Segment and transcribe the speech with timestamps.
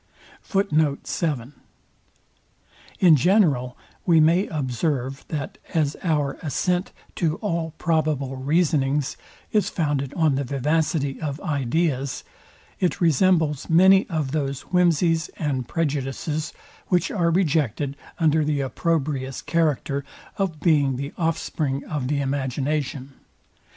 [0.51, 0.97] In
[3.15, 9.15] general we may observe, that as our assent to all probable reasonings
[9.51, 12.23] is founded on the vivacity of ideas,
[12.79, 16.51] It resembles many of those whimsies and prejudices,
[16.87, 20.03] which are rejected under the opprobrious character
[20.35, 23.13] of being the offspring of the imagination.